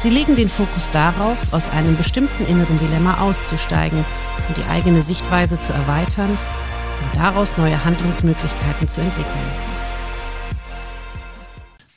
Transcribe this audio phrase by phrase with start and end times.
[0.00, 4.04] Sie legen den Fokus darauf, aus einem bestimmten inneren Dilemma auszusteigen
[4.46, 9.50] und die eigene Sichtweise zu erweitern und daraus neue Handlungsmöglichkeiten zu entwickeln.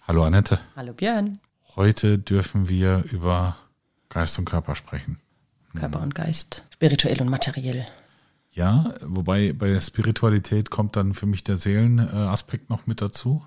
[0.07, 0.59] Hallo Annette.
[0.75, 1.37] Hallo Björn.
[1.75, 3.55] Heute dürfen wir über
[4.09, 5.19] Geist und Körper sprechen.
[5.75, 7.85] Körper und Geist, spirituell und materiell.
[8.51, 13.45] Ja, wobei bei Spiritualität kommt dann für mich der Seelenaspekt noch mit dazu.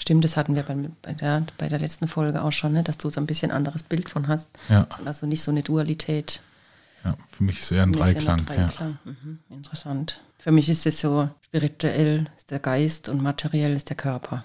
[0.00, 2.96] Stimmt, das hatten wir bei, bei, der, bei der letzten Folge auch schon, ne, dass
[2.96, 4.48] du so ein bisschen anderes Bild von hast.
[4.70, 4.86] Ja.
[5.04, 6.40] Also nicht so eine Dualität.
[7.04, 8.40] Ja, für mich ist eher ein ja Dreiklang.
[8.40, 8.98] ein Dreiklang.
[9.04, 10.22] Mhm, interessant.
[10.38, 14.42] Für mich ist es so, spirituell ist der Geist und materiell ist der Körper.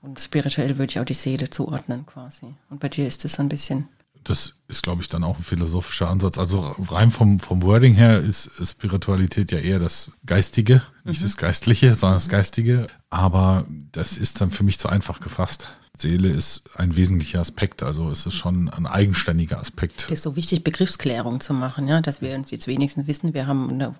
[0.00, 2.54] Und spirituell würde ich auch die Seele zuordnen quasi.
[2.70, 3.88] Und bei dir ist es so ein bisschen,
[4.24, 6.38] Das ist, glaube ich, dann auch ein philosophischer Ansatz.
[6.38, 11.94] Also rein vom, vom Wording her ist Spiritualität ja eher das Geistige, nicht das Geistliche,
[11.94, 12.86] sondern das Geistige.
[13.10, 15.68] Aber das ist dann für mich zu einfach gefasst.
[15.96, 20.06] Seele ist ein wesentlicher Aspekt, also es ist schon ein eigenständiger Aspekt.
[20.06, 23.46] es ist so wichtig, Begriffsklärung zu machen, ja, dass wir uns jetzt wenigstens wissen, wir
[23.46, 23.94] haben eine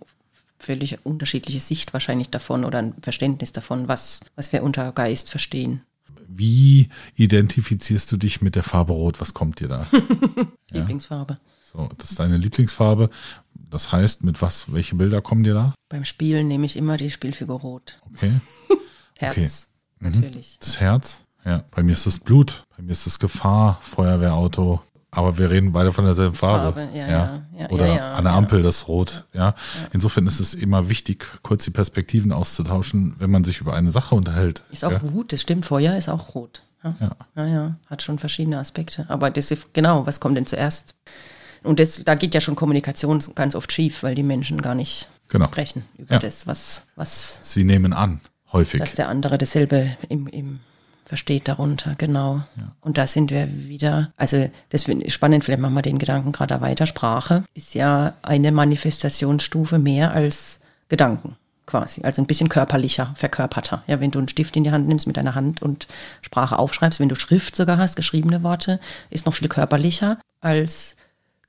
[0.58, 5.82] völlig unterschiedliche Sicht wahrscheinlich davon oder ein Verständnis davon, was, was wir unter Geist verstehen.
[6.28, 9.20] Wie identifizierst du dich mit der Farbe Rot?
[9.20, 9.86] Was kommt dir da?
[10.72, 11.38] Lieblingsfarbe.
[11.72, 13.10] So, das ist deine Lieblingsfarbe.
[13.70, 15.74] Das heißt, mit was, welche Bilder kommen dir da?
[15.88, 18.00] Beim Spielen nehme ich immer die Spielfigur Rot.
[18.14, 18.32] Okay.
[19.18, 19.68] Herz,
[20.00, 20.10] Mhm.
[20.10, 20.58] natürlich.
[20.60, 21.20] Das Herz.
[21.44, 22.64] Ja, bei mir ist das Blut.
[22.76, 24.82] Bei mir ist das Gefahr, Feuerwehrauto.
[25.14, 26.80] Aber wir reden beide von derselben Farbe.
[26.80, 28.32] Farbe, ja, ja, ja, Oder an der.
[28.32, 29.24] Ampel das Rot.
[29.32, 29.54] Ja.
[29.92, 34.14] Insofern ist es immer wichtig, kurz die Perspektiven auszutauschen, wenn man sich über eine Sache
[34.14, 34.62] unterhält.
[34.70, 34.92] Ist auch.
[35.02, 36.62] Wut, das stimmt, Feuer ist auch rot.
[36.82, 36.94] Ja.
[37.36, 37.46] Ja.
[37.46, 39.06] ja, hat schon verschiedene Aspekte.
[39.08, 40.94] Aber das ist, genau, was kommt denn zuerst?
[41.62, 45.08] Und das, da geht ja schon Kommunikation ganz oft schief, weil die Menschen gar nicht
[45.28, 45.46] Genau.
[45.46, 48.20] sprechen über das, was, was, Sie nehmen an,
[48.52, 48.80] häufig.
[48.80, 50.60] dass der andere dasselbe im, im
[51.04, 52.42] versteht darunter, genau.
[52.80, 56.32] Und da sind wir wieder, also das finde ich spannend, vielleicht machen wir den Gedanken
[56.32, 56.86] gerade weiter.
[56.86, 63.82] Sprache ist ja eine Manifestationsstufe mehr als Gedanken quasi, also ein bisschen körperlicher, verkörperter.
[63.86, 65.88] Ja, wenn du einen Stift in die Hand nimmst mit deiner Hand und
[66.20, 70.96] Sprache aufschreibst, wenn du Schrift sogar hast, geschriebene Worte, ist noch viel körperlicher als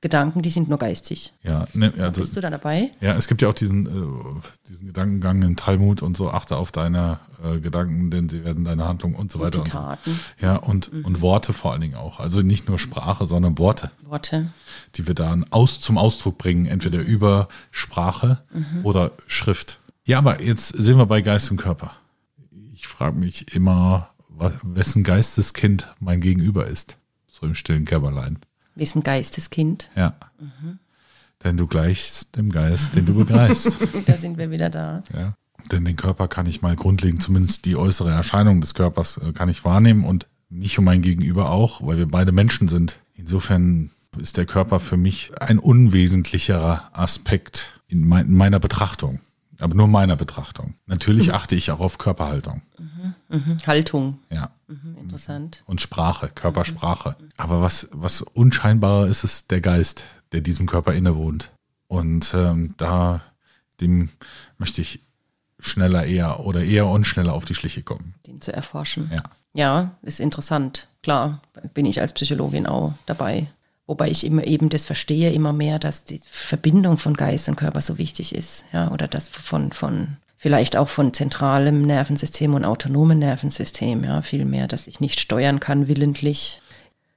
[0.06, 1.32] Gedanken, die sind nur geistig.
[1.42, 2.90] ja, ne, also, Bist du da dabei?
[3.00, 6.70] Ja, es gibt ja auch diesen, äh, diesen Gedankengang in Talmud und so, achte auf
[6.70, 9.58] deine äh, Gedanken, denn sie werden deine Handlung und so Und weiter.
[9.58, 9.78] die und so.
[9.78, 12.20] Taten, Ja, und, und Worte vor allen Dingen auch.
[12.20, 14.52] Also nicht nur Sprache, sondern Worte, Worte.
[14.94, 18.42] die wir dann aus, zum Ausdruck bringen, entweder über Sprache
[18.84, 19.80] oder Schrift.
[20.04, 21.92] Ja, aber jetzt sind wir bei Geist und Körper.
[22.74, 26.96] Ich frage mich immer, wa- wessen Geisteskind mein Gegenüber ist.
[27.28, 28.38] So im stillen Kämmerlein.
[28.76, 29.90] Wir sind Geisteskind.
[29.96, 30.14] Ja.
[31.42, 33.78] Denn du gleichst dem Geist, den du begreifst.
[34.06, 35.02] Da sind wir wieder da.
[35.12, 35.34] Ja.
[35.72, 39.48] Denn den Körper kann ich mal grundlegend, zumindest die äußere Erscheinung des Körpers äh, kann
[39.48, 42.98] ich wahrnehmen und mich und mein Gegenüber auch, weil wir beide Menschen sind.
[43.14, 49.20] Insofern ist der Körper für mich ein unwesentlicherer Aspekt in, mein, in meiner Betrachtung.
[49.58, 50.74] Aber nur meiner Betrachtung.
[50.86, 52.62] Natürlich achte ich auch auf Körperhaltung.
[53.28, 53.58] Mhm.
[53.66, 54.18] Haltung.
[54.30, 54.50] Ja.
[54.66, 55.62] Mhm, interessant.
[55.66, 57.16] Und Sprache, Körpersprache.
[57.36, 61.52] Aber was, was unscheinbarer ist, ist der Geist, der diesem Körper innewohnt.
[61.88, 63.20] Und ähm, da,
[63.80, 64.10] dem
[64.58, 65.00] möchte ich
[65.58, 68.14] schneller eher oder eher unschneller auf die Schliche kommen.
[68.26, 69.10] Den zu erforschen.
[69.12, 69.22] Ja.
[69.54, 70.88] Ja, ist interessant.
[71.02, 71.40] Klar,
[71.72, 73.46] bin ich als Psychologin auch dabei.
[73.86, 77.80] Wobei ich immer eben das verstehe, immer mehr, dass die Verbindung von Geist und Körper
[77.80, 78.64] so wichtig ist.
[78.72, 84.02] Ja, oder das von, von, vielleicht auch von zentralem Nervensystem und autonomem Nervensystem.
[84.02, 86.62] Ja, viel mehr, dass ich nicht steuern kann, willentlich.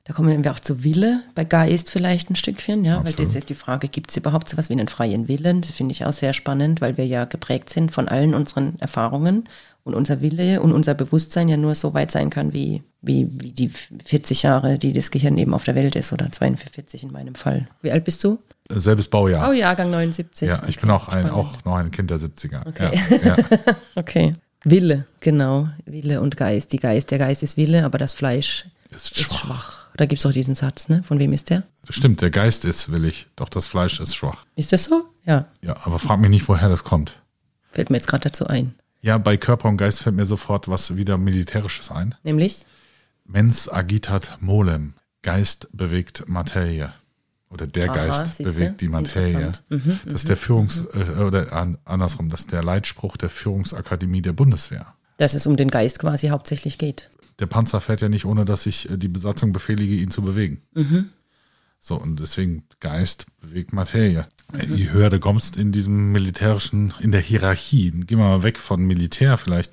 [0.04, 3.36] Da kommen wir auch zu Wille, bei Geist vielleicht ein Stückchen, ja, weil das Absolut.
[3.36, 5.62] ist die Frage, gibt es überhaupt so was wie einen freien Willen?
[5.62, 9.48] Das finde ich auch sehr spannend, weil wir ja geprägt sind von allen unseren Erfahrungen
[9.90, 13.52] und unser Wille und unser Bewusstsein ja nur so weit sein kann, wie, wie, wie
[13.52, 17.36] die 40 Jahre, die das Gehirn eben auf der Welt ist, oder 42 in meinem
[17.36, 17.68] Fall.
[17.82, 18.40] Wie alt bist du?
[18.72, 19.50] Selbes Baujahr.
[19.50, 20.48] Oh, Jahrgang 79.
[20.48, 22.68] ja, ich Okay, bin auch ein, auch noch ein Kind der 70er.
[22.68, 23.00] Okay.
[23.10, 23.76] Ja, ja.
[23.96, 24.34] Okay.
[24.64, 25.70] Wille, genau.
[25.86, 26.72] Wille und Geist.
[26.74, 29.40] Die Geist, der Geist ist Wille, aber das Fleisch Ist ist schwach.
[29.46, 29.80] schwach.
[29.98, 31.02] Da gibt es auch diesen Satz, ne?
[31.04, 31.64] Von wem ist der?
[31.90, 34.46] Stimmt, der Geist ist willig, doch das Fleisch ist schwach.
[34.56, 35.04] Ist das so?
[35.26, 35.46] Ja.
[35.62, 37.20] Ja, aber frag mich nicht, woher das kommt.
[37.72, 38.76] Fällt mir jetzt gerade dazu ein.
[39.02, 42.16] Ja, bei Körper und Geist fällt mir sofort was wieder Militärisches ein.
[42.24, 42.66] Nämlich?
[43.26, 44.94] Mens agitat molem.
[45.22, 46.94] Geist bewegt Materie.
[47.50, 48.44] Oder der Aha, Geist siehste?
[48.44, 49.54] bewegt die Materie.
[49.70, 54.22] Mhm, das ist der Führungs- äh, oder an, andersrum, das ist der Leitspruch der Führungsakademie
[54.22, 54.94] der Bundeswehr.
[55.18, 57.10] Dass es um den Geist quasi hauptsächlich geht.
[57.40, 60.62] Der Panzer fährt ja nicht, ohne dass ich äh, die Besatzung befehlige, ihn zu bewegen.
[61.80, 64.28] So, und deswegen Geist bewegt Materie.
[64.68, 68.82] Je höher du kommst in diesem militärischen, in der Hierarchie, gehen wir mal weg von
[68.82, 69.72] Militär vielleicht,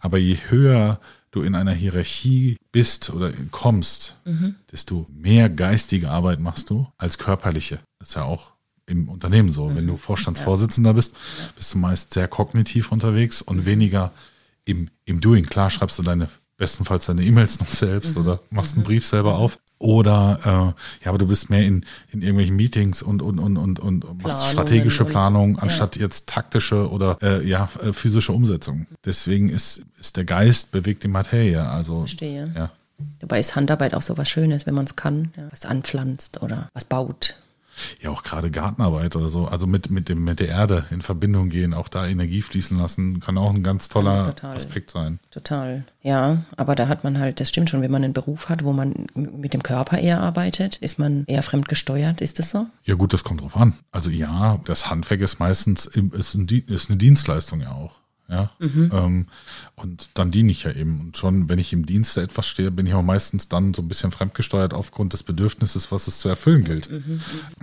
[0.00, 4.16] aber je höher du in einer Hierarchie bist oder kommst,
[4.72, 7.80] desto mehr geistige Arbeit machst du als körperliche.
[7.98, 8.52] Das ist ja auch
[8.86, 9.74] im Unternehmen so.
[9.74, 11.16] Wenn du Vorstandsvorsitzender bist,
[11.56, 14.12] bist du meist sehr kognitiv unterwegs und weniger
[14.64, 15.44] im, im Doing.
[15.44, 16.28] Klar schreibst du deine,
[16.58, 19.58] bestenfalls deine E-Mails noch selbst oder machst einen Brief selber auf.
[19.80, 23.78] Oder äh, ja, aber du bist mehr in, in irgendwelchen Meetings und, und, und, und,
[23.78, 25.62] und machst Planungen strategische und- Planung, ja.
[25.62, 28.86] anstatt jetzt taktische oder äh, ja, äh, physische Umsetzung.
[29.04, 31.62] Deswegen ist, ist der Geist bewegt die Materie.
[31.64, 32.52] Also Verstehe.
[32.56, 32.70] ja.
[33.20, 36.68] Dabei ist Handarbeit auch so was Schönes, wenn man es kann, ja, was anpflanzt oder
[36.74, 37.36] was baut.
[38.00, 41.48] Ja, auch gerade Gartenarbeit oder so, also mit, mit, dem, mit der Erde in Verbindung
[41.48, 44.56] gehen, auch da Energie fließen lassen, kann auch ein ganz toller total.
[44.56, 45.18] Aspekt sein.
[45.30, 45.84] Total.
[46.02, 48.72] Ja, aber da hat man halt, das stimmt schon, wenn man einen Beruf hat, wo
[48.72, 52.66] man mit dem Körper eher arbeitet, ist man eher fremdgesteuert, ist das so?
[52.84, 53.74] Ja gut, das kommt drauf an.
[53.90, 57.96] Also ja, das Handwerk ist meistens ist, ein, ist eine Dienstleistung ja auch.
[58.30, 59.26] Ja, ähm,
[59.74, 61.00] und dann diene ich ja eben.
[61.00, 63.88] Und schon, wenn ich im Dienste etwas stehe, bin ich auch meistens dann so ein
[63.88, 66.90] bisschen fremdgesteuert aufgrund des Bedürfnisses, was es zu erfüllen gilt.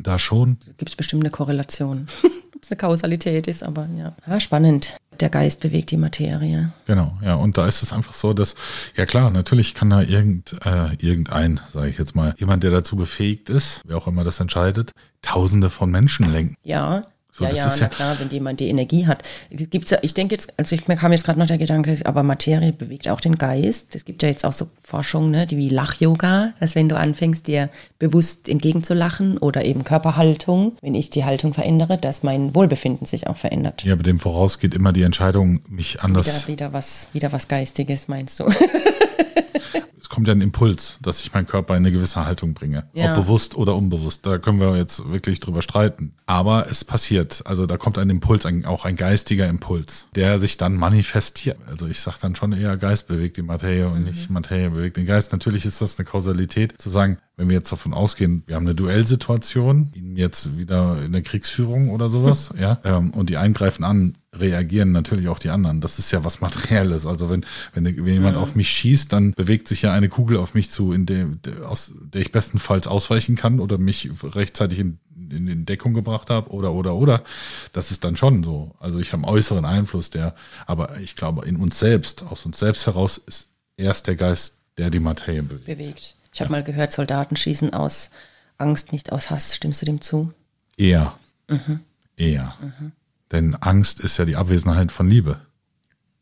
[0.01, 0.57] Da schon.
[0.77, 2.07] Gibt es bestimmt eine Korrelation,
[2.56, 4.15] ob es eine Kausalität ist, aber ja.
[4.25, 4.39] ja.
[4.39, 4.97] Spannend.
[5.19, 6.73] Der Geist bewegt die Materie.
[6.88, 8.56] Genau, ja, und da ist es einfach so, dass,
[8.97, 12.97] ja klar, natürlich kann da irgend, äh, irgendein, sage ich jetzt mal, jemand, der dazu
[12.97, 14.91] befähigt ist, wer auch immer das entscheidet,
[15.21, 16.56] Tausende von Menschen lenken.
[16.63, 17.03] Ja.
[17.37, 19.21] So, ja, ja, na ja- klar, wenn jemand die Energie hat.
[19.49, 22.23] Gibt's ja, ich denke jetzt, also ich, mir kam jetzt gerade noch der Gedanke, aber
[22.23, 23.93] Materie bewegt auch den Geist.
[23.93, 27.47] Es gibt ja jetzt auch so Forschung, ne, die wie Lach-Yoga, dass wenn du anfängst,
[27.47, 33.27] dir bewusst entgegenzulachen oder eben Körperhaltung, wenn ich die Haltung verändere, dass mein Wohlbefinden sich
[33.27, 33.83] auch verändert.
[33.83, 37.49] Ja, aber dem voraus geht immer die Entscheidung, mich anders Wieder, wieder was, wieder was
[37.49, 38.45] Geistiges, meinst du?
[40.15, 42.85] kommt ja ein Impuls, dass ich meinen Körper in eine gewisse Haltung bringe.
[42.94, 43.09] Ja.
[43.09, 44.25] Ob bewusst oder unbewusst.
[44.25, 46.13] Da können wir jetzt wirklich drüber streiten.
[46.25, 47.44] Aber es passiert.
[47.45, 51.57] Also da kommt ein Impuls, ein, auch ein geistiger Impuls, der sich dann manifestiert.
[51.67, 55.06] Also ich sage dann schon eher, Geist bewegt die Materie und nicht Materie bewegt den
[55.06, 55.33] Geist.
[55.33, 58.75] Natürlich ist das eine Kausalität, zu sagen, wenn wir jetzt davon ausgehen, wir haben eine
[58.75, 63.83] Duellsituation, ihn jetzt wieder in der Kriegsführung oder sowas, ja, ähm, und die einen greifen
[63.83, 65.81] an, reagieren natürlich auch die anderen.
[65.81, 67.05] Das ist ja was Materielles.
[67.05, 70.53] Also wenn, wenn, wenn jemand auf mich schießt, dann bewegt sich ja eine Kugel auf
[70.53, 71.27] mich zu, in der,
[71.67, 76.51] aus der ich bestenfalls ausweichen kann oder mich rechtzeitig in, in, in Deckung gebracht habe
[76.51, 77.23] oder oder oder.
[77.73, 78.75] Das ist dann schon so.
[78.79, 80.35] Also ich habe einen äußeren Einfluss, der,
[80.65, 84.89] aber ich glaube, in uns selbst, aus uns selbst heraus, ist erst der Geist, der
[84.89, 85.65] die Materie bewegt.
[85.65, 86.15] bewegt.
[86.33, 88.09] Ich habe mal gehört, Soldaten schießen aus
[88.57, 89.55] Angst, nicht aus Hass.
[89.55, 90.33] Stimmst du dem zu?
[90.77, 91.17] Eher.
[92.17, 92.55] Eher.
[93.31, 95.39] Denn Angst ist ja die Abwesenheit von Liebe.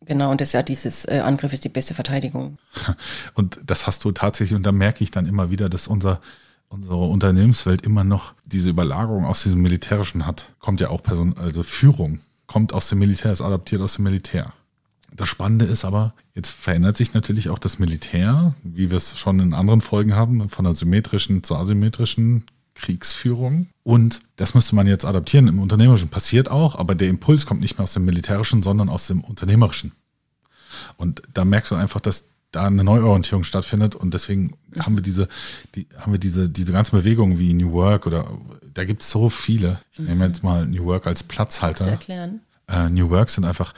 [0.06, 2.58] Genau, und das ist ja dieses äh, Angriff ist die beste Verteidigung.
[3.36, 6.20] Und das hast du tatsächlich, und da merke ich dann immer wieder, dass unser,
[6.68, 10.50] unsere Unternehmenswelt immer noch diese Überlagerung aus diesem Militärischen hat.
[10.60, 14.54] Kommt ja auch Person, also Führung, kommt aus dem Militär, ist adaptiert aus dem Militär.
[15.16, 19.40] Das Spannende ist aber, jetzt verändert sich natürlich auch das Militär, wie wir es schon
[19.40, 23.68] in anderen Folgen haben, von der symmetrischen zur asymmetrischen Kriegsführung.
[23.84, 26.10] Und das müsste man jetzt adaptieren im Unternehmerischen.
[26.10, 29.92] Passiert auch, aber der Impuls kommt nicht mehr aus dem Militärischen, sondern aus dem Unternehmerischen.
[30.98, 35.28] Und da merkst du einfach, dass da eine Neuorientierung stattfindet und deswegen haben wir diese,
[35.76, 38.30] die, haben wir diese, diese ganzen Bewegungen wie New Work oder
[38.74, 39.80] da gibt es so viele.
[39.92, 41.88] Ich nehme jetzt mal New Work als Platzhalter.
[41.88, 42.42] erklären?
[42.68, 43.74] Äh, New Work sind einfach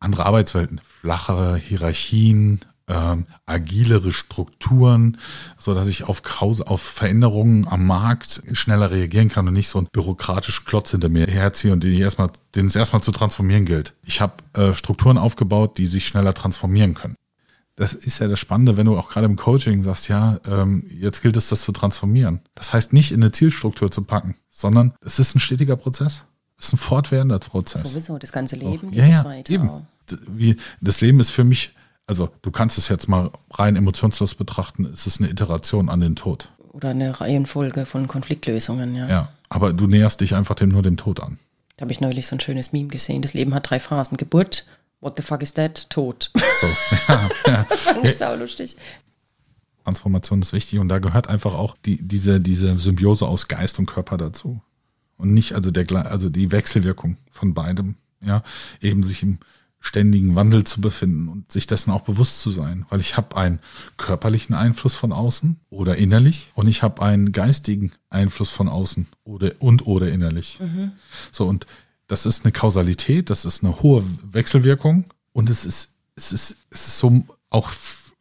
[0.00, 5.18] andere Arbeitswelten, flachere Hierarchien, ähm, agilere Strukturen,
[5.58, 9.78] so dass ich auf, Kraus auf Veränderungen am Markt schneller reagieren kann und nicht so
[9.78, 13.64] einen bürokratischen Klotz hinter mir herziehe und den, ich erstmal, den es erstmal zu transformieren
[13.64, 13.94] gilt.
[14.04, 17.16] Ich habe äh, Strukturen aufgebaut, die sich schneller transformieren können.
[17.74, 21.20] Das ist ja das Spannende, wenn du auch gerade im Coaching sagst, ja, ähm, jetzt
[21.20, 22.40] gilt es, das zu transformieren.
[22.54, 26.24] Das heißt nicht in eine Zielstruktur zu packen, sondern es ist ein stetiger Prozess.
[26.58, 27.90] Es ist ein fortwährender Prozess.
[27.90, 29.52] Sowieso, das ganze Leben geht Ja, ja, weiter.
[29.52, 29.68] eben.
[30.28, 31.74] Wie, das Leben ist für mich,
[32.06, 36.16] also du kannst es jetzt mal rein emotionslos betrachten, es ist eine Iteration an den
[36.16, 36.50] Tod.
[36.72, 39.08] Oder eine Reihenfolge von Konfliktlösungen, ja.
[39.08, 41.38] Ja, aber du näherst dich einfach dem nur dem Tod an.
[41.76, 43.22] Da habe ich neulich so ein schönes Meme gesehen.
[43.22, 44.16] Das Leben hat drei Phasen.
[44.16, 44.66] Geburt,
[45.00, 45.88] what the fuck is that?
[45.90, 46.30] Tod.
[46.60, 46.66] So,
[47.08, 47.64] ja, ja.
[47.64, 48.76] Fand ich sau lustig.
[49.84, 53.86] Transformation ist wichtig und da gehört einfach auch die, diese, diese Symbiose aus Geist und
[53.86, 54.60] Körper dazu.
[55.16, 58.42] Und nicht also der, also die Wechselwirkung von beidem, ja,
[58.80, 59.38] eben sich im,
[59.80, 63.60] ständigen Wandel zu befinden und sich dessen auch bewusst zu sein, weil ich habe einen
[63.96, 69.52] körperlichen Einfluss von außen oder innerlich und ich habe einen geistigen Einfluss von außen oder
[69.60, 70.58] und oder innerlich.
[70.60, 70.92] Mhm.
[71.30, 71.66] So und
[72.08, 76.88] das ist eine Kausalität, das ist eine hohe Wechselwirkung und es ist es ist es
[76.88, 77.70] ist so auch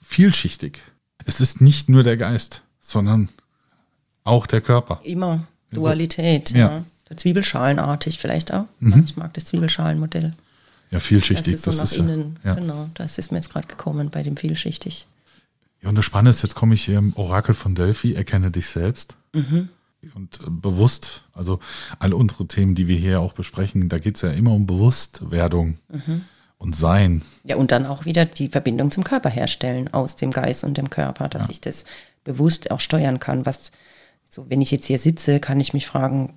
[0.01, 0.81] vielschichtig.
[1.25, 3.29] Es ist nicht nur der Geist, sondern
[4.23, 4.99] auch der Körper.
[5.03, 6.83] Immer Dualität, ja.
[7.09, 7.17] ja.
[7.17, 8.65] Zwiebelschalenartig vielleicht auch.
[8.79, 9.03] Mhm.
[9.05, 10.33] Ich mag das Zwiebelschalenmodell.
[10.95, 11.51] Ja, vielschichtig.
[11.51, 12.89] Das ist, so das ist innen, ja, genau.
[12.93, 15.07] Das ist mir jetzt gerade gekommen bei dem vielschichtig.
[15.81, 18.67] Ja, und das Spannende ist, jetzt komme ich hier im Orakel von Delphi, erkenne dich
[18.67, 19.17] selbst.
[19.33, 19.67] Mhm.
[20.13, 21.59] Und äh, bewusst, also
[21.99, 25.79] alle unsere Themen, die wir hier auch besprechen, da geht es ja immer um Bewusstwerdung
[25.89, 26.23] mhm.
[26.59, 27.23] und Sein.
[27.43, 30.89] Ja, und dann auch wieder die Verbindung zum Körper herstellen, aus dem Geist und dem
[30.89, 31.49] Körper, dass ja.
[31.49, 31.83] ich das
[32.23, 33.45] bewusst auch steuern kann.
[33.45, 33.73] Was,
[34.29, 36.35] so, wenn ich jetzt hier sitze, kann ich mich fragen,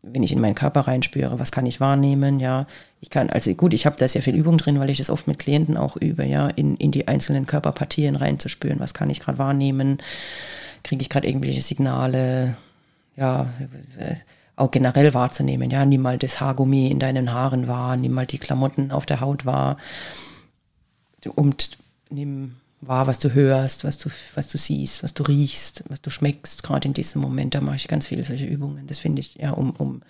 [0.00, 2.66] wenn ich in meinen Körper reinspüre, was kann ich wahrnehmen, ja.
[3.04, 5.26] Ich kann, also gut, ich habe da sehr viel Übung drin, weil ich das oft
[5.26, 9.36] mit Klienten auch übe, ja, in, in die einzelnen Körperpartien reinzuspüren, was kann ich gerade
[9.36, 9.98] wahrnehmen,
[10.82, 12.56] kriege ich gerade irgendwelche Signale,
[13.14, 13.52] ja,
[14.56, 18.38] auch generell wahrzunehmen, ja, nimm mal das Haargummi in deinen Haaren wahr, nimm mal die
[18.38, 19.76] Klamotten auf der Haut wahr.
[21.34, 21.76] Und
[22.08, 26.08] nimm wahr, was du hörst, was du, was du siehst, was du riechst, was du
[26.08, 28.86] schmeckst, gerade in diesem Moment, da mache ich ganz viele solche Übungen.
[28.86, 30.00] Das finde ich ja, um, um,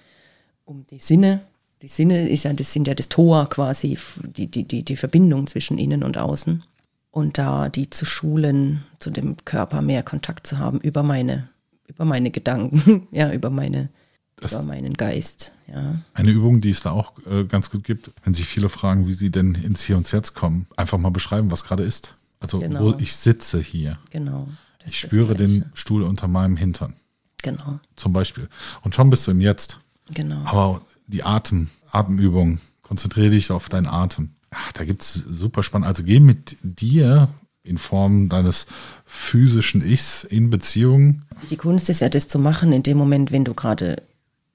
[0.64, 1.40] um die Sinne,
[1.84, 5.46] die Sinne ist ja, das sind ja das Tor quasi, die, die, die, die Verbindung
[5.46, 6.62] zwischen innen und außen.
[7.10, 11.50] Und da die zu schulen, zu dem Körper mehr Kontakt zu haben über meine,
[11.86, 13.90] über meine Gedanken, ja, über meine,
[14.36, 15.52] das über meinen Geist.
[15.66, 16.00] Ja.
[16.14, 19.12] Eine Übung, die es da auch äh, ganz gut gibt, wenn sich viele fragen, wie
[19.12, 22.14] sie denn ins Hier und Jetzt kommen, einfach mal beschreiben, was gerade ist.
[22.40, 22.80] Also genau.
[22.80, 23.98] wo ich sitze hier.
[24.08, 24.48] Genau.
[24.86, 26.94] Ich spüre den Stuhl unter meinem Hintern.
[27.42, 27.78] Genau.
[27.96, 28.48] Zum Beispiel.
[28.80, 29.80] Und schon bist du im Jetzt.
[30.14, 30.44] Genau.
[30.46, 34.30] Aber die Atem, Atemübung, konzentriere dich auf deinen Atem.
[34.50, 35.88] Ach, da gibt es super spannend.
[35.88, 37.28] Also geh mit dir
[37.64, 38.66] in Form deines
[39.06, 41.22] physischen Ichs in Beziehung.
[41.50, 44.02] Die Kunst ist ja, das zu machen in dem Moment, wenn du gerade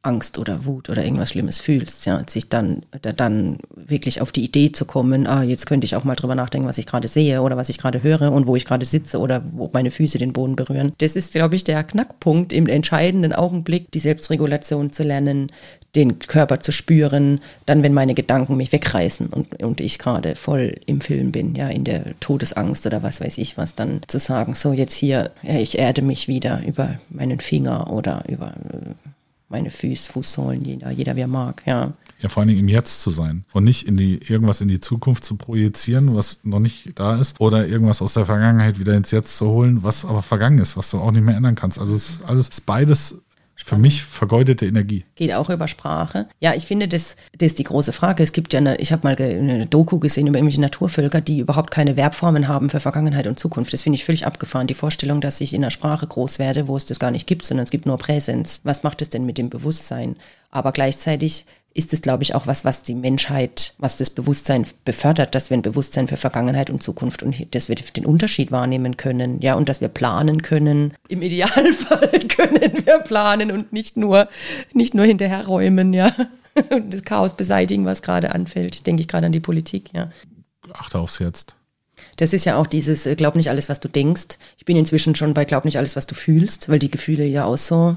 [0.01, 3.57] Angst oder Wut oder irgendwas Schlimmes fühlst, ja, sich dann, dann
[3.89, 6.77] wirklich auf die Idee zu kommen, ah, jetzt könnte ich auch mal drüber nachdenken, was
[6.77, 9.69] ich gerade sehe oder was ich gerade höre und wo ich gerade sitze oder wo
[9.73, 10.93] meine Füße den Boden berühren.
[10.99, 15.51] Das ist, glaube ich, der Knackpunkt im entscheidenden Augenblick, die Selbstregulation zu lernen,
[15.95, 20.75] den Körper zu spüren, dann, wenn meine Gedanken mich wegreißen und, und ich gerade voll
[20.85, 24.53] im Film bin, ja, in der Todesangst oder was weiß ich was, dann zu sagen,
[24.53, 28.93] so jetzt hier, ja, ich erde mich wieder über meinen Finger oder über äh,
[29.49, 31.93] meine Füße, Fußsohlen, jeder, jeder wie er mag, ja.
[32.21, 34.81] Ja, vor allen Dingen im Jetzt zu sein und nicht in die, irgendwas in die
[34.81, 39.11] Zukunft zu projizieren, was noch nicht da ist, oder irgendwas aus der Vergangenheit wieder ins
[39.11, 41.79] Jetzt zu holen, was aber vergangen ist, was du auch nicht mehr ändern kannst.
[41.79, 43.21] Also es ist alles ist beides
[43.63, 45.05] für mich vergeudete Energie.
[45.15, 46.27] Geht auch über Sprache.
[46.39, 48.23] Ja, ich finde, das, das ist die große Frage.
[48.23, 51.69] Es gibt ja eine, ich habe mal eine Doku gesehen über irgendwelche Naturvölker, die überhaupt
[51.69, 53.73] keine Verbformen haben für Vergangenheit und Zukunft.
[53.73, 54.67] Das finde ich völlig abgefahren.
[54.67, 57.45] Die Vorstellung, dass ich in einer Sprache groß werde, wo es das gar nicht gibt,
[57.45, 58.61] sondern es gibt nur Präsenz.
[58.63, 60.15] Was macht es denn mit dem Bewusstsein?
[60.51, 65.35] Aber gleichzeitig ist es, glaube ich, auch was, was die Menschheit, was das Bewusstsein befördert,
[65.35, 69.39] dass wir ein Bewusstsein für Vergangenheit und Zukunft und dass wir den Unterschied wahrnehmen können,
[69.41, 70.93] ja, und dass wir planen können.
[71.07, 74.29] Im Idealfall können wir planen und nicht nur,
[74.73, 76.13] nicht nur hinterherräumen, ja,
[76.71, 78.75] und das Chaos beseitigen, was gerade anfällt.
[78.75, 80.11] Ich denke ich gerade an die Politik, ja.
[80.73, 81.55] Achte aufs Jetzt.
[82.17, 84.37] Das ist ja auch dieses, äh, glaub nicht alles, was du denkst.
[84.57, 87.45] Ich bin inzwischen schon bei glaub nicht alles, was du fühlst, weil die Gefühle ja
[87.45, 87.95] auch so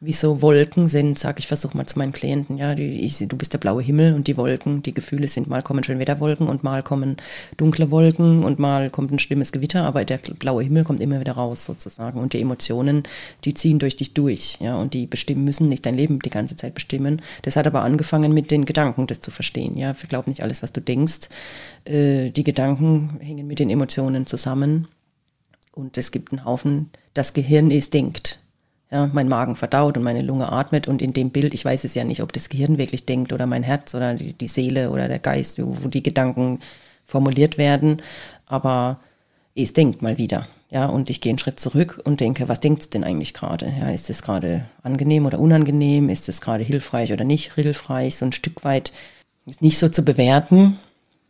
[0.00, 3.36] wie so Wolken sind, sage ich, versuche mal zu meinen Klienten, ja, die, ich, du
[3.36, 6.84] bist der blaue Himmel und die Wolken, die Gefühle sind, mal kommen Schönwetterwolken und mal
[6.84, 7.16] kommen
[7.56, 11.32] dunkle Wolken und mal kommt ein schlimmes Gewitter, aber der blaue Himmel kommt immer wieder
[11.32, 13.02] raus sozusagen und die Emotionen,
[13.44, 16.54] die ziehen durch dich durch, ja, und die bestimmen müssen nicht dein Leben die ganze
[16.54, 17.20] Zeit bestimmen.
[17.42, 20.72] Das hat aber angefangen mit den Gedanken, das zu verstehen, ja, glaub nicht alles, was
[20.72, 21.28] du denkst.
[21.84, 24.86] Äh, die Gedanken hängen mit den Emotionen zusammen
[25.72, 28.42] und es gibt einen Haufen, das Gehirn ist denkt
[28.90, 31.94] ja, mein Magen verdaut und meine Lunge atmet und in dem Bild, ich weiß es
[31.94, 35.08] ja nicht, ob das Gehirn wirklich denkt oder mein Herz oder die, die Seele oder
[35.08, 36.60] der Geist, wo, wo die Gedanken
[37.04, 38.02] formuliert werden,
[38.46, 39.00] aber
[39.54, 40.46] es denkt mal wieder.
[40.70, 43.72] Ja, und ich gehe einen Schritt zurück und denke, was denkt es denn eigentlich gerade?
[43.80, 46.10] Ja, ist es gerade angenehm oder unangenehm?
[46.10, 48.16] Ist es gerade hilfreich oder nicht hilfreich?
[48.16, 48.92] So ein Stück weit
[49.46, 50.78] ist nicht so zu bewerten,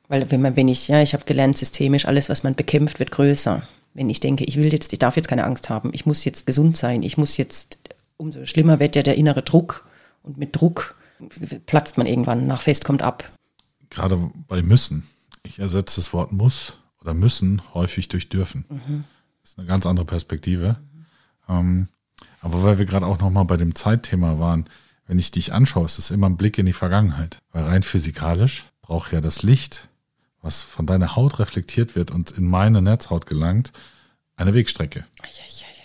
[0.09, 3.13] weil wenn man, wenn ich, ja, ich habe gelernt systemisch, alles, was man bekämpft, wird
[3.13, 3.63] größer.
[3.99, 6.47] Wenn ich denke, ich will jetzt, ich darf jetzt keine Angst haben, ich muss jetzt
[6.47, 7.79] gesund sein, ich muss jetzt,
[8.17, 9.85] umso schlimmer wird ja der innere Druck.
[10.23, 10.95] Und mit Druck
[11.67, 13.29] platzt man irgendwann, nach Fest kommt ab.
[13.91, 15.09] Gerade bei müssen.
[15.43, 18.67] Ich ersetze das Wort muss oder müssen häufig durch dürfen.
[18.69, 19.03] Mhm.
[19.43, 20.77] Das ist eine ganz andere Perspektive.
[20.93, 21.07] Mhm.
[21.49, 21.89] Ähm,
[22.41, 24.67] aber weil wir gerade auch nochmal bei dem Zeitthema waren,
[25.09, 27.39] wenn ich dich anschaue, ist es immer ein Blick in die Vergangenheit.
[27.51, 29.89] Weil rein physikalisch braucht ja das Licht,
[30.43, 33.73] was von deiner Haut reflektiert wird und in meine Netzhaut gelangt,
[34.37, 35.05] eine Wegstrecke.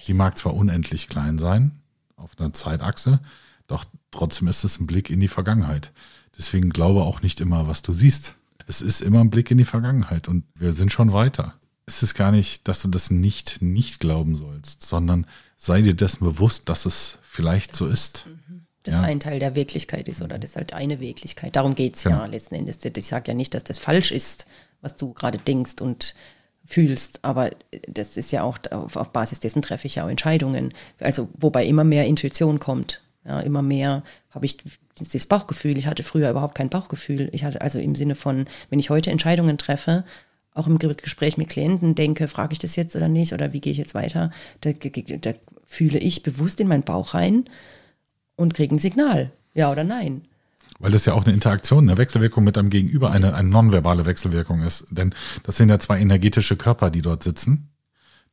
[0.07, 1.71] Die mag zwar unendlich klein sein
[2.15, 3.19] auf einer Zeitachse,
[3.67, 5.91] doch trotzdem ist es ein Blick in die Vergangenheit.
[6.37, 8.35] Deswegen glaube auch nicht immer, was du siehst.
[8.67, 11.55] Es ist immer ein Blick in die Vergangenheit und wir sind schon weiter.
[11.85, 15.25] Es ist gar nicht, dass du das nicht nicht glauben sollst, sondern
[15.57, 18.27] sei dir dessen bewusst, dass es vielleicht so ist.
[18.27, 18.62] Mhm.
[18.83, 19.01] Das ja.
[19.01, 21.55] ein Teil der Wirklichkeit ist oder das ist halt eine Wirklichkeit.
[21.55, 22.17] Darum geht es genau.
[22.17, 22.79] ja letzten Endes.
[22.83, 24.45] Ich sage ja nicht, dass das falsch ist,
[24.81, 26.15] was du gerade denkst und
[26.65, 27.51] fühlst, aber
[27.87, 30.73] das ist ja auch, auf, auf Basis dessen treffe ich ja auch Entscheidungen.
[30.99, 33.01] Also wobei immer mehr Intuition kommt.
[33.25, 34.57] Ja, immer mehr habe ich
[34.99, 35.77] dieses Bauchgefühl.
[35.77, 37.29] Ich hatte früher überhaupt kein Bauchgefühl.
[37.31, 40.03] Ich hatte also im Sinne von, wenn ich heute Entscheidungen treffe,
[40.53, 43.71] auch im Gespräch mit Klienten denke, frage ich das jetzt oder nicht oder wie gehe
[43.71, 45.33] ich jetzt weiter, da, da
[45.65, 47.45] fühle ich bewusst in meinen Bauch rein
[48.35, 50.23] und kriege ein Signal, ja oder nein.
[50.79, 54.63] Weil das ja auch eine Interaktion, eine Wechselwirkung mit einem Gegenüber, eine, eine nonverbale Wechselwirkung
[54.63, 54.87] ist.
[54.89, 55.13] Denn
[55.43, 57.69] das sind ja zwei energetische Körper, die dort sitzen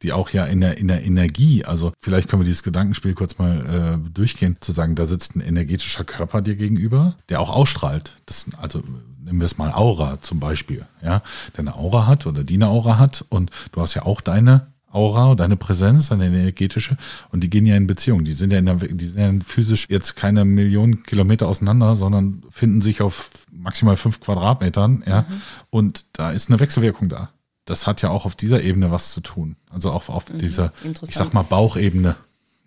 [0.03, 3.39] die auch ja in der, in der Energie, also vielleicht können wir dieses Gedankenspiel kurz
[3.39, 8.17] mal äh, durchgehen, zu sagen, da sitzt ein energetischer Körper dir gegenüber, der auch ausstrahlt.
[8.27, 8.83] Das, also
[9.23, 11.23] nehmen wir es mal Aura zum Beispiel, ja,
[11.55, 14.73] der eine Aura hat oder die eine Aura hat und du hast ja auch deine
[14.91, 16.97] Aura, deine Präsenz, deine energetische
[17.31, 18.25] und die gehen ja in Beziehung.
[18.25, 22.43] Die sind ja, in der, die sind ja physisch jetzt keine Millionen Kilometer auseinander, sondern
[22.51, 25.41] finden sich auf maximal fünf Quadratmetern, ja, mhm.
[25.71, 27.31] und da ist eine Wechselwirkung da
[27.71, 29.57] das hat ja auch auf dieser Ebene was zu tun.
[29.71, 30.73] Also auch auf mhm, dieser,
[31.07, 32.17] ich sag mal, Bauchebene.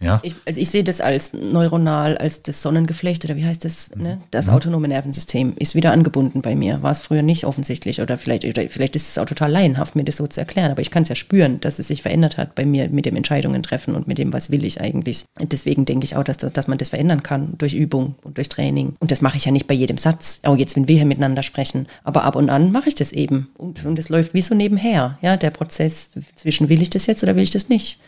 [0.04, 0.20] Ja.
[0.24, 3.92] Ich, also ich sehe das als neuronal, als das Sonnengeflecht oder wie heißt das?
[3.96, 4.20] Ne?
[4.32, 4.54] Das mhm.
[4.54, 6.84] autonome Nervensystem ist wieder angebunden bei mir.
[6.84, 10.04] War es früher nicht offensichtlich oder vielleicht, oder vielleicht ist es auch total laienhaft, mir
[10.04, 12.56] das so zu erklären, aber ich kann es ja spüren, dass es sich verändert hat
[12.56, 15.26] bei mir mit dem Entscheidungen treffen und mit dem, was will ich eigentlich.
[15.40, 18.50] Und deswegen denke ich auch, dass, dass man das verändern kann durch Übung und durch
[18.50, 18.96] Training.
[19.00, 20.40] Und das mache ich ja nicht bei jedem Satz.
[20.44, 21.88] Auch jetzt, wenn wir hier miteinander sprechen.
[22.04, 23.50] Aber ab und an mache ich das eben.
[23.58, 25.18] Und, und es läuft wie so nebenher.
[25.22, 28.00] Ja, der Prozess zwischen will ich das jetzt oder will ich das nicht.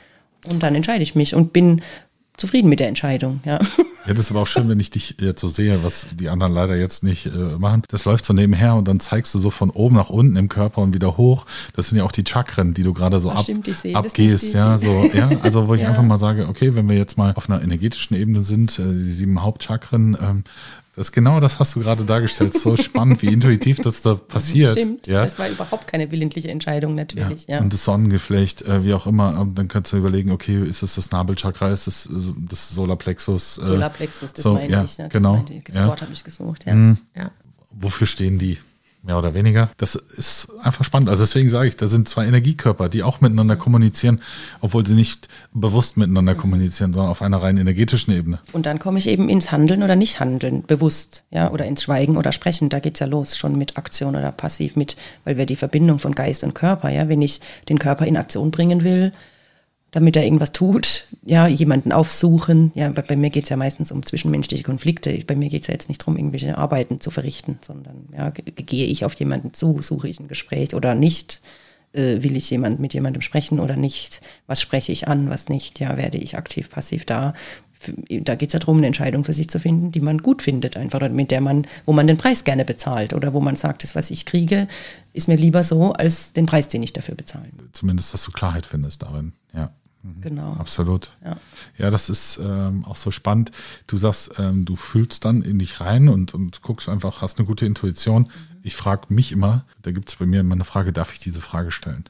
[0.49, 1.81] Und dann entscheide ich mich und bin
[2.38, 3.60] zufrieden mit der Entscheidung, ja.
[4.08, 6.54] Ja, das ist aber auch schön, wenn ich dich jetzt so sehe, was die anderen
[6.54, 7.84] leider jetzt nicht äh, machen.
[7.89, 10.82] Das läuft so nebenher und dann zeigst du so von oben nach unten im Körper
[10.82, 11.46] und wieder hoch.
[11.74, 15.10] Das sind ja auch die Chakren, die du gerade so ab, stimmt, abgehst, ja, so,
[15.13, 15.30] ja.
[15.41, 15.89] Also wo ich ja.
[15.89, 19.12] einfach mal sage, okay, wenn wir jetzt mal auf einer energetischen Ebene sind, äh, die
[19.12, 20.44] sieben Hauptchakren, ähm,
[20.96, 22.58] das genau das hast du gerade dargestellt.
[22.58, 24.72] So spannend, wie intuitiv das da passiert.
[24.72, 25.26] Stimmt, ja?
[25.26, 27.48] das war überhaupt keine willentliche Entscheidung natürlich.
[27.48, 27.56] Ja.
[27.56, 27.62] ja.
[27.62, 30.96] Und das Sonnengeflecht, äh, wie auch immer, ähm, dann kannst du überlegen, okay, ist es
[30.96, 32.10] das Nabelchakra, ist es
[32.50, 33.58] das Solarplexus?
[33.58, 34.97] Äh, Solarplexus, das so, meine ja, ich.
[34.97, 35.05] Ne?
[35.05, 35.36] Das genau.
[35.36, 35.88] Meinte, das ja.
[35.88, 36.73] Wort habe ich gesucht, ja.
[36.73, 36.97] Mhm.
[37.15, 37.31] ja.
[37.71, 38.58] Wofür stehen die?
[39.05, 39.69] mehr oder weniger.
[39.77, 41.10] Das ist einfach spannend.
[41.10, 44.19] Also deswegen sage ich, da sind zwei Energiekörper, die auch miteinander kommunizieren,
[44.62, 48.39] obwohl sie nicht bewusst miteinander kommunizieren, sondern auf einer rein energetischen Ebene.
[48.51, 52.31] Und dann komme ich eben ins Handeln oder Nicht-Handeln, bewusst, ja, oder ins Schweigen oder
[52.31, 52.69] Sprechen.
[52.69, 55.99] Da geht es ja los, schon mit Aktion oder passiv mit, weil wir die Verbindung
[55.99, 59.13] von Geist und Körper, ja, wenn ich den Körper in Aktion bringen will,
[59.95, 62.73] damit er irgendwas tut, ja, jemanden aufsuchen.
[62.75, 65.17] Ja, bei, bei mir geht es ja meistens um zwischenmenschliche Konflikte.
[65.25, 68.88] Bei mir geht es ja jetzt nicht darum, irgendwelche Arbeiten zu verrichten, sondern ja, gehe
[68.88, 71.41] ich auf jemanden zu, suche ich ein Gespräch oder nicht,
[71.93, 75.79] äh, will ich jemand mit jemandem sprechen oder nicht, was spreche ich an, was nicht,
[75.79, 77.34] ja, werde ich aktiv, passiv da.
[78.10, 80.75] Da geht es ja darum, eine Entscheidung für sich zu finden, die man gut findet,
[80.75, 83.95] einfach mit der man, wo man den Preis gerne bezahlt oder wo man sagt, das,
[83.95, 84.67] was ich kriege,
[85.13, 87.47] ist mir lieber so, als den Preis, den ich dafür bezahle.
[87.71, 89.71] Zumindest, dass du Klarheit findest darin, ja.
[90.06, 90.22] Mhm.
[90.22, 90.54] Genau.
[90.54, 91.12] Absolut.
[91.24, 91.38] Ja,
[91.78, 93.52] ja das ist ähm, auch so spannend.
[93.88, 97.48] Du sagst, ähm, du fühlst dann in dich rein und, und guckst einfach, hast eine
[97.48, 98.24] gute Intuition.
[98.24, 98.30] Mhm.
[98.62, 101.41] Ich frage mich immer, da gibt es bei mir immer eine Frage, darf ich diese
[101.41, 102.06] Frage stellen?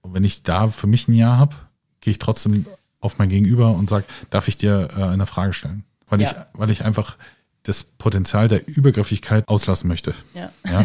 [0.00, 1.54] Und wenn ich da für mich ein Ja habe,
[2.00, 2.66] gehe ich trotzdem
[3.00, 5.84] auf mein Gegenüber und sage, darf ich dir äh, eine Frage stellen?
[6.08, 6.30] Weil, ja.
[6.30, 7.16] ich, weil ich einfach
[7.64, 10.14] das Potenzial der Übergriffigkeit auslassen möchte.
[10.32, 10.50] Ja.
[10.64, 10.84] Ja,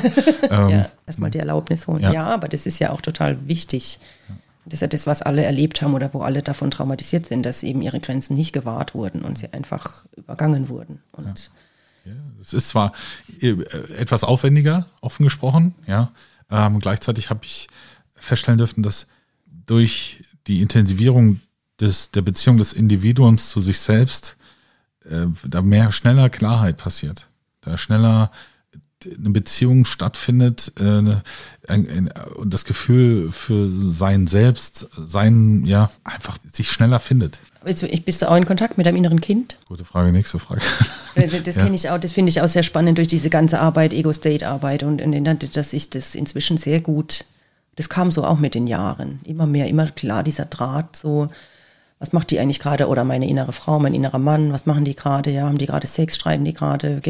[0.70, 2.04] ähm, erstmal die Erlaubnis holen.
[2.04, 2.12] Ja.
[2.12, 2.26] ja.
[2.26, 4.00] aber das ist ja auch total wichtig.
[4.28, 4.36] Ja.
[4.66, 7.64] Das ist ja das, was alle erlebt haben oder wo alle davon traumatisiert sind, dass
[7.64, 11.02] eben ihre Grenzen nicht gewahrt wurden und sie einfach übergangen wurden.
[11.12, 11.52] Und
[12.06, 12.14] ja.
[12.42, 12.94] es ist zwar
[13.42, 13.52] äh,
[13.98, 16.12] etwas aufwendiger, offen gesprochen, ja.
[16.50, 17.68] Ähm, gleichzeitig habe ich
[18.16, 19.08] feststellen dürfen, dass
[19.66, 21.42] durch die Intensivierung
[21.80, 24.38] des, der Beziehung des Individuums zu sich selbst
[25.06, 27.28] äh, da mehr schneller Klarheit passiert.
[27.62, 28.32] Da schneller
[29.18, 31.22] eine Beziehung stattfindet äh, ein,
[31.68, 37.40] ein, und das Gefühl für sein Selbst, sein, ja, einfach sich schneller findet.
[37.64, 39.58] Bist du auch in Kontakt mit deinem inneren Kind?
[39.68, 40.62] Gute Frage, nächste Frage.
[41.16, 44.82] Das kenne ich auch, das finde ich auch sehr spannend durch diese ganze Arbeit, Ego-State-Arbeit
[44.82, 47.26] und, und dass ich das inzwischen sehr gut,
[47.76, 51.30] das kam so auch mit den Jahren, immer mehr, immer klar, dieser Draht so,
[52.04, 52.90] was macht die eigentlich gerade?
[52.90, 55.32] Oder meine innere Frau, mein innerer Mann, was machen die gerade?
[55.32, 57.02] Ja, haben die gerade Sex, schreiben die gerade,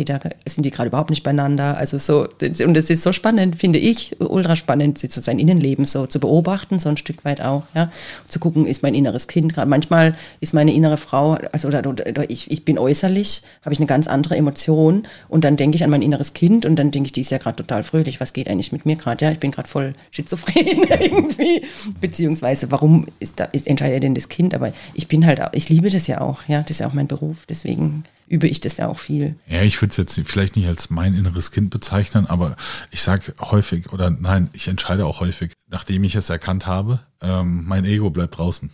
[0.45, 1.77] sind die gerade überhaupt nicht beieinander?
[1.77, 6.05] Also so, und es ist so spannend, finde ich, ultra spannend, zu sein Innenleben so
[6.05, 7.89] zu beobachten, so ein Stück weit auch, ja.
[8.27, 9.67] zu gucken, ist mein inneres Kind gerade.
[9.67, 13.87] Manchmal ist meine innere Frau, also oder, oder ich, ich bin äußerlich, habe ich eine
[13.87, 17.13] ganz andere Emotion und dann denke ich an mein inneres Kind und dann denke ich,
[17.13, 19.25] die ist ja gerade total fröhlich, was geht eigentlich mit mir gerade?
[19.25, 21.63] Ja, ich bin gerade voll schizophren irgendwie.
[21.99, 24.53] Beziehungsweise, warum ist da, ist, entscheidet denn das Kind?
[24.53, 27.07] Aber ich bin halt, ich liebe das ja auch, ja, das ist ja auch mein
[27.07, 29.35] Beruf, deswegen übe ich das ja auch viel.
[29.47, 32.55] Ja, ich würde es jetzt vielleicht nicht als mein inneres Kind bezeichnen, aber
[32.91, 37.65] ich sage häufig, oder nein, ich entscheide auch häufig, nachdem ich es erkannt habe, ähm,
[37.65, 38.69] mein Ego bleibt draußen.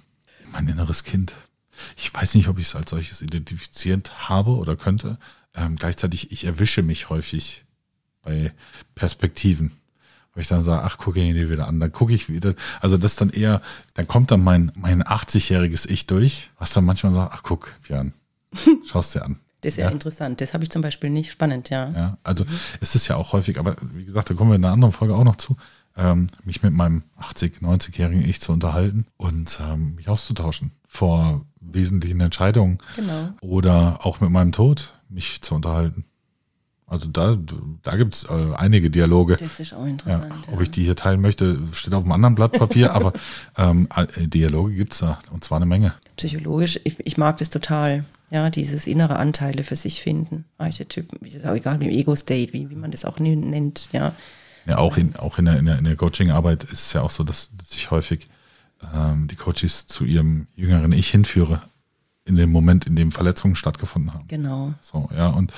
[0.51, 1.35] Mein inneres Kind.
[1.95, 5.17] Ich weiß nicht, ob ich es als solches identifiziert habe oder könnte.
[5.55, 7.65] Ähm, gleichzeitig, ich erwische mich häufig
[8.21, 8.51] bei
[8.95, 9.71] Perspektiven.
[10.33, 11.79] Weil ich dann sage, ach, gucke ich ihn wieder an.
[11.79, 12.53] Dann gucke ich wieder.
[12.81, 13.61] Also das dann eher,
[13.95, 18.13] dann kommt dann mein, mein 80-jähriges Ich durch, was dann manchmal sagt, ach guck, Björn,
[18.85, 19.39] schaust dir an.
[19.61, 20.39] Das ist ja, ja interessant.
[20.41, 21.31] Das habe ich zum Beispiel nicht.
[21.31, 21.89] Spannend, ja.
[21.91, 22.59] Ja, also mhm.
[22.79, 25.15] es ist ja auch häufig, aber wie gesagt, da kommen wir in einer anderen Folge
[25.15, 25.57] auch noch zu,
[25.97, 32.21] ähm, mich mit meinem 80, 90-jährigen Ich zu unterhalten und ähm, mich auszutauschen vor wesentlichen
[32.21, 32.77] Entscheidungen.
[32.95, 33.29] Genau.
[33.41, 36.05] Oder auch mit meinem Tod mich zu unterhalten.
[36.89, 37.37] Also da,
[37.83, 39.37] da gibt es äh, einige Dialoge.
[39.37, 40.33] Das ist auch interessant.
[40.47, 43.13] Ja, ob ich die hier teilen möchte, steht auf einem anderen Blatt Papier, aber
[43.57, 45.93] ähm, äh, Dialoge gibt es da und zwar eine Menge.
[46.17, 48.05] Psychologisch, ich, ich mag das total.
[48.31, 50.45] Ja, dieses innere Anteile für sich finden.
[50.59, 54.13] Archetypen, ist auch egal, im Ego-State, wie, wie man das auch nennt, ja.
[54.67, 57.09] Ja, auch in, auch in der, in der, in der Coaching-Arbeit ist es ja auch
[57.09, 58.27] so, dass, dass ich häufig
[58.93, 61.61] ähm, die Coaches zu ihrem jüngeren Ich hinführe,
[62.25, 64.27] in dem Moment, in dem Verletzungen stattgefunden haben.
[64.27, 64.73] Genau.
[64.79, 65.51] So, ja, und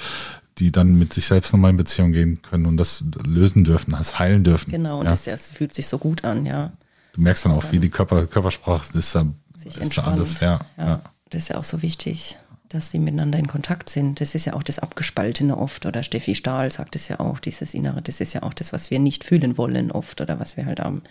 [0.57, 4.19] die dann mit sich selbst nochmal in Beziehung gehen können und das lösen dürfen, das
[4.19, 4.71] heilen dürfen.
[4.71, 5.11] Genau, und ja.
[5.11, 6.71] das, das, fühlt sich so gut an, ja.
[7.13, 9.25] Du merkst dann auch, wie die Körper, Körpersprache ist, da,
[9.57, 11.01] sich ist da alles, ja, ja, ja.
[11.29, 12.37] Das ist ja auch so wichtig,
[12.69, 14.19] dass sie miteinander in Kontakt sind.
[14.19, 17.73] Das ist ja auch das Abgespaltene oft, oder Steffi Stahl sagt es ja auch, dieses
[17.73, 20.65] Innere, das ist ja auch das, was wir nicht fühlen wollen oft, oder was wir
[20.65, 21.01] halt haben.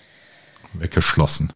[0.75, 1.53] Weggeschlossen.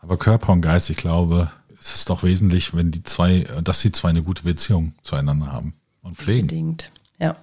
[0.00, 3.92] Aber Körper und Geist, ich glaube, es ist doch wesentlich, wenn die zwei, dass die
[3.92, 6.42] zwei eine gute Beziehung zueinander haben und pflegen.
[6.42, 7.36] Unbedingt, ja.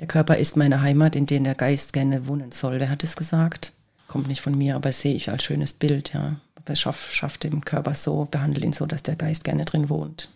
[0.00, 2.78] Der Körper ist meine Heimat, in der der Geist gerne wohnen soll.
[2.80, 3.72] Wer hat es gesagt?
[4.08, 6.36] Kommt nicht von mir, aber sehe ich als schönes Bild, ja.
[6.68, 10.28] Es schafft, schafft den Körper so, behandelt ihn so, dass der Geist gerne drin wohnt.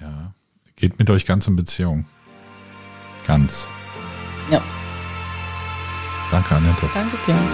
[0.00, 0.32] Ja.
[0.76, 2.06] Geht mit euch ganz in Beziehung.
[3.26, 3.68] Ganz.
[4.50, 4.62] Ja.
[6.30, 6.88] Danke, Annette.
[6.94, 7.48] Danke, Björn.